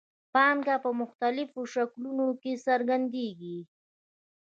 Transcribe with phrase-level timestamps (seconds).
[0.33, 3.57] پانګه په مختلفو شکلونو کې څرګندېږي